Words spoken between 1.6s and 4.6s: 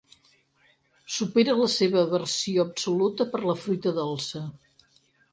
seva aversió absoluta per la fruita dolça.